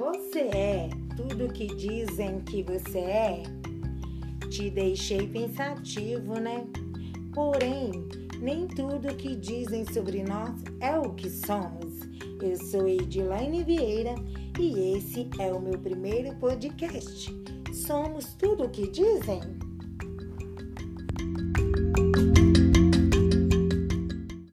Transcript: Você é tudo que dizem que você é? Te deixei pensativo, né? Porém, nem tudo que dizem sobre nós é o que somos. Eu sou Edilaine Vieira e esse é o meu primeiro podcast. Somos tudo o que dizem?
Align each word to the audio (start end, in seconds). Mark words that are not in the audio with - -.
Você 0.00 0.38
é 0.56 0.88
tudo 1.14 1.52
que 1.52 1.66
dizem 1.66 2.40
que 2.40 2.62
você 2.62 3.00
é? 3.00 3.42
Te 4.48 4.70
deixei 4.70 5.28
pensativo, 5.28 6.40
né? 6.40 6.66
Porém, 7.34 7.92
nem 8.40 8.66
tudo 8.66 9.14
que 9.14 9.36
dizem 9.36 9.84
sobre 9.92 10.22
nós 10.22 10.54
é 10.80 10.98
o 10.98 11.12
que 11.12 11.28
somos. 11.28 12.00
Eu 12.40 12.56
sou 12.56 12.88
Edilaine 12.88 13.62
Vieira 13.62 14.14
e 14.58 14.96
esse 14.96 15.28
é 15.38 15.52
o 15.52 15.60
meu 15.60 15.78
primeiro 15.78 16.34
podcast. 16.36 17.30
Somos 17.74 18.32
tudo 18.38 18.64
o 18.64 18.70
que 18.70 18.88
dizem? 18.88 19.42